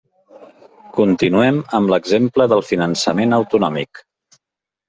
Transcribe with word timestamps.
Continuem 0.99 1.59
amb 1.79 1.93
l'exemple 1.95 2.47
del 2.55 2.65
finançament 2.71 3.41
autonòmic. 3.41 4.03